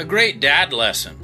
[0.00, 1.14] A great dad lesson.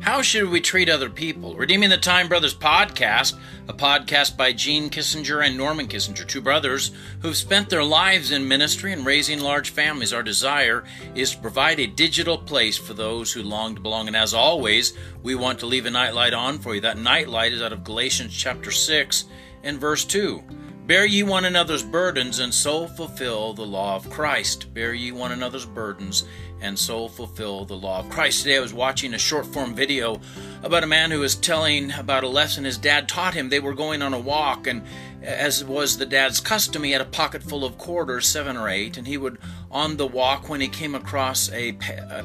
[0.00, 1.56] How should we treat other people?
[1.56, 3.32] Redeeming the Time Brothers podcast,
[3.66, 6.90] a podcast by Gene Kissinger and Norman Kissinger, two brothers
[7.22, 10.12] who've spent their lives in ministry and raising large families.
[10.12, 10.84] Our desire
[11.14, 14.06] is to provide a digital place for those who long to belong.
[14.06, 16.82] And as always, we want to leave a nightlight on for you.
[16.82, 19.24] That nightlight is out of Galatians chapter 6
[19.62, 20.44] and verse 2.
[20.86, 24.72] Bear ye one another's burdens, and so fulfill the law of Christ.
[24.72, 26.24] Bear ye one another's burdens,
[26.60, 28.42] and so fulfill the law of Christ.
[28.42, 30.20] Today I was watching a short form video
[30.62, 33.48] about a man who was telling about a lesson his dad taught him.
[33.48, 34.84] They were going on a walk, and
[35.22, 38.96] as was the dad's custom, he had a pocket full of quarters, seven or eight,
[38.96, 39.38] and he would,
[39.72, 41.72] on the walk, when he came across a,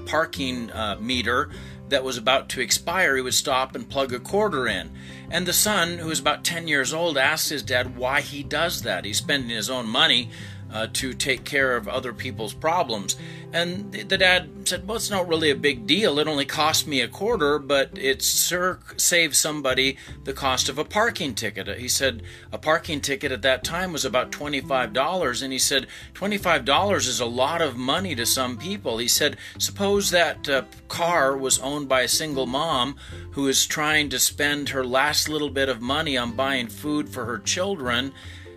[0.05, 1.49] parking uh, meter,
[1.91, 4.91] that was about to expire, he would stop and plug a quarter in.
[5.29, 8.81] And the son, who is about 10 years old, asks his dad why he does
[8.81, 9.05] that.
[9.05, 10.29] He's spending his own money
[10.73, 13.15] uh, to take care of other people's problems.
[13.53, 16.19] And the dad said, Well, it's not really a big deal.
[16.19, 20.85] It only cost me a quarter, but it sure saves somebody the cost of a
[20.85, 21.67] parking ticket.
[21.77, 25.43] He said a parking ticket at that time was about $25.
[25.43, 28.99] And he said, $25 is a lot of money to some people.
[28.99, 32.95] He said, Suppose that uh, car was owned by a single mom
[33.31, 37.25] who is trying to spend her last little bit of money on buying food for
[37.25, 38.13] her children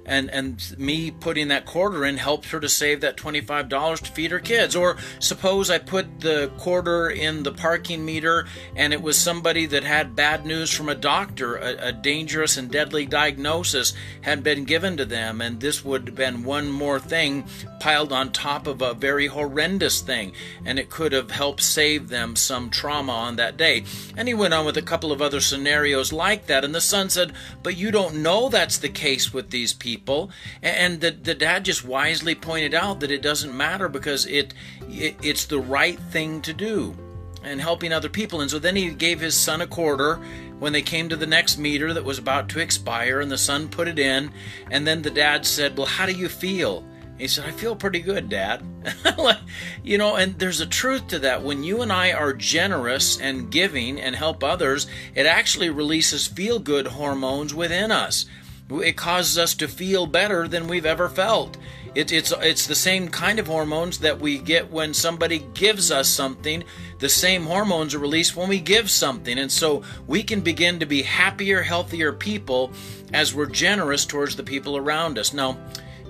[0.06, 4.30] and and me putting that quarter in helps her to save that $25 to feed
[4.30, 4.77] her kids.
[4.77, 9.84] Or suppose i put the quarter in the parking meter and it was somebody that
[9.84, 14.97] had bad news from a doctor a, a dangerous and deadly diagnosis had been given
[14.97, 17.44] to them and this would have been one more thing
[17.80, 20.32] piled on top of a very horrendous thing
[20.64, 23.84] and it could have helped save them some trauma on that day.
[24.16, 27.08] And he went on with a couple of other scenarios like that and the son
[27.10, 27.32] said
[27.62, 30.31] but you don't know that's the case with these people people.
[30.62, 34.55] And the, the dad just wisely pointed out that it doesn't matter because it,
[34.89, 36.97] it it's the right thing to do
[37.42, 38.41] and helping other people.
[38.41, 40.17] And so then he gave his son a quarter
[40.59, 43.69] when they came to the next meter that was about to expire, and the son
[43.69, 44.32] put it in.
[44.71, 46.84] And then the dad said, Well, how do you feel?
[47.19, 48.61] He said, I feel pretty good, Dad.
[49.84, 51.44] you know, and there's a truth to that.
[51.44, 56.59] When you and I are generous and giving and help others, it actually releases feel
[56.59, 58.26] good hormones within us.
[58.70, 61.58] It causes us to feel better than we've ever felt.
[61.94, 66.08] It, it's it's the same kind of hormones that we get when somebody gives us
[66.08, 66.64] something.
[66.98, 70.86] The same hormones are released when we give something, and so we can begin to
[70.86, 72.72] be happier, healthier people
[73.12, 75.32] as we're generous towards the people around us.
[75.32, 75.58] Now.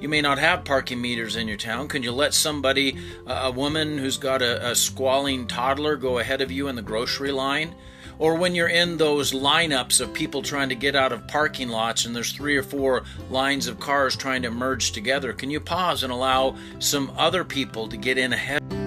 [0.04, 1.88] You may not have parking meters in your town.
[1.88, 6.52] Can you let somebody, a woman who's got a, a squalling toddler, go ahead of
[6.52, 7.74] you in the grocery line?
[8.18, 12.04] or when you're in those lineups of people trying to get out of parking lots
[12.04, 16.02] and there's three or four lines of cars trying to merge together, can you pause
[16.02, 18.83] and allow some other people to get in ahead?